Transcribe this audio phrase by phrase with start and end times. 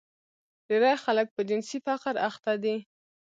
[0.67, 2.75] ډېری خلک په جنسي فقر اخته دي.